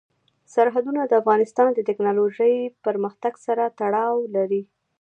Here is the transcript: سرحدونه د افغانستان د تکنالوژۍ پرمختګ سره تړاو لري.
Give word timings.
سرحدونه 0.53 1.01
د 1.05 1.13
افغانستان 1.21 1.69
د 1.73 1.79
تکنالوژۍ 1.89 2.55
پرمختګ 2.85 3.33
سره 3.45 3.63
تړاو 3.79 4.15
لري. 4.35 4.61